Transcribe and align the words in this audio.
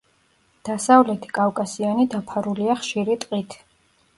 დასავლეთი 0.69 1.29
კავკასიონი 1.39 2.07
დაფარულია 2.15 2.79
ხშირი 2.81 3.19
ტყით. 3.27 3.59